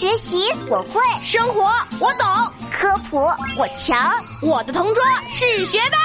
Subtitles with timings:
[0.00, 1.60] 学习我会，生活
[2.00, 2.26] 我懂，
[2.72, 3.18] 科普
[3.58, 5.98] 我强，我的同桌是学霸。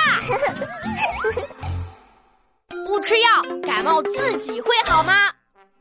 [2.86, 3.30] 不吃药，
[3.66, 5.14] 感冒自己会好吗？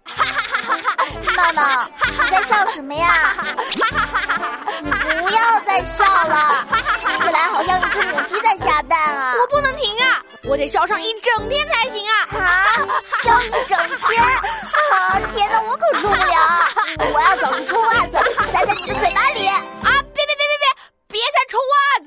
[0.05, 1.05] 哈哈哈哈哈！
[1.35, 1.91] 闹闹，
[2.23, 3.09] 你在笑什么呀？
[3.09, 3.43] 哈
[3.91, 6.65] 哈哈哈你不要再笑了，
[7.05, 9.35] 听起来好像一只母鸡在下蛋啊！
[9.41, 12.29] 我不能停啊，我得笑上一整天才行啊！
[12.39, 12.79] 啊，
[13.25, 13.77] 笑一整
[14.07, 14.23] 天？
[14.23, 16.44] 啊，天哪，我可受不了！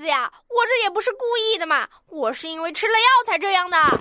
[0.08, 0.32] 子呀！
[0.48, 3.78] 我这也不是故意的嘛，我是因为吃了药才这样的。
[3.78, 4.00] 啊？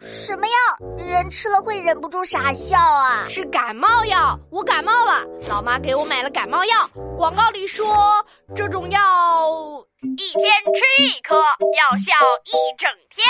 [0.00, 0.54] 什么药？
[0.98, 3.24] 人吃了会忍不住傻笑啊！
[3.28, 6.88] 是感冒药，我感冒了，老妈给我买了感冒药。
[7.16, 7.86] 广告里说
[8.56, 9.00] 这种药
[10.18, 12.12] 一天吃一颗，药效
[12.44, 13.24] 一整天。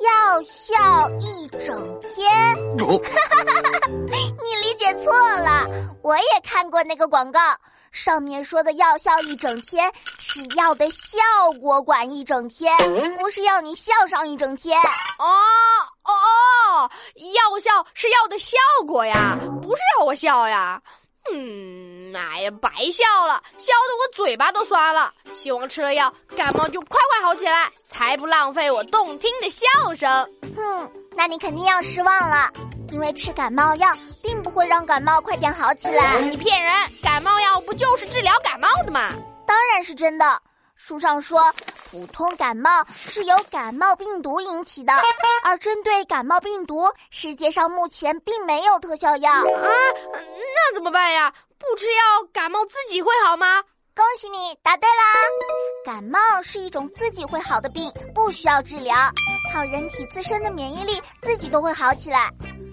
[0.00, 2.30] 药效一整天？
[2.76, 3.88] 哈哈哈哈哈！
[3.88, 5.66] 你理解错了，
[6.02, 7.40] 我也看过那个广告。
[7.96, 11.18] 上面说的药效一整天，是药的效
[11.62, 12.76] 果管一整天，
[13.16, 14.78] 不是要你笑上一整天。
[14.78, 15.24] 哦
[16.04, 16.90] 哦哦，
[17.32, 20.80] 药效是药的效果呀，不是要我笑呀。
[21.32, 25.12] 嗯，哎呀，白笑了，笑得我嘴巴都酸了。
[25.34, 30.35] 希望吃了药，感冒就快快好起来，才不浪费我动听的笑声。
[30.56, 32.50] 哼，那你肯定要失望了。
[32.92, 33.88] 因为吃感冒药
[34.22, 36.72] 并不会让感冒快点好起来，你骗人！
[37.02, 39.10] 感冒药不就是治疗感冒的吗？
[39.46, 40.40] 当然是真的。
[40.76, 41.52] 书上说，
[41.90, 44.92] 普通感冒是由感冒病毒引起的，
[45.42, 49.42] 而针对感冒病毒，世界上目前并没有特效药啊。
[49.42, 51.32] 那怎么办呀？
[51.58, 53.62] 不吃药，感冒自己会好吗？
[53.96, 55.04] 恭喜你答对啦！
[55.82, 58.94] 感冒是一种自己会好的病，不需要治疗，
[59.50, 62.30] 靠人体自身的免疫力自己都会好起来。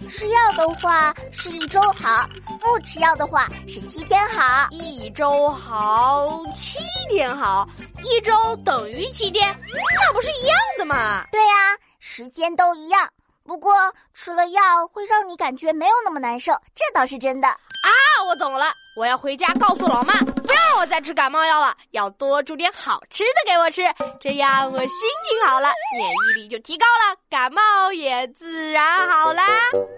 [0.09, 2.27] 吃药的话是一周好，
[2.59, 4.67] 不吃药的话是七天好。
[4.71, 7.65] 一周好，七天好，
[8.03, 8.33] 一周
[8.65, 11.25] 等于七天，那不是一样的吗？
[11.31, 11.53] 对呀，
[11.99, 13.09] 时间都一样，
[13.45, 13.73] 不过
[14.13, 17.47] 吃了药会让你感觉没有那么难受，这倒是真的。
[17.47, 17.91] 啊，
[18.25, 23.81] 我懂了，我要回家告诉老妈，不要让我再吃感冒药了，要多煮点好吃的给我吃，
[24.21, 29.43] 这样我心情好了，免疫力就提高了，感冒也自然好啦。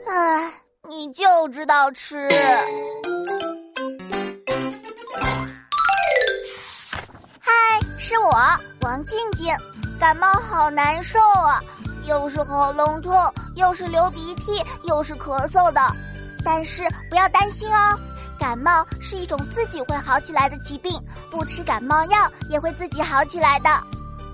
[0.07, 0.51] 唉，
[0.87, 2.27] 你就知道吃。
[7.39, 7.51] 嗨，
[7.99, 8.31] 是我
[8.81, 9.55] 王静静，
[9.99, 11.61] 感冒好难受啊，
[12.05, 13.13] 又是喉咙痛，
[13.55, 15.81] 又是流鼻涕，又是咳嗽的。
[16.43, 17.97] 但是不要担心哦，
[18.39, 20.91] 感冒是一种自己会好起来的疾病，
[21.31, 23.69] 不吃感冒药也会自己好起来的。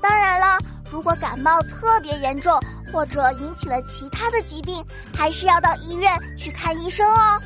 [0.02, 0.58] 当然了，
[0.92, 2.60] 如果感冒特别严重
[2.92, 4.84] 或者引起了其他的疾病，
[5.16, 7.40] 还是要到医院去看医生哦。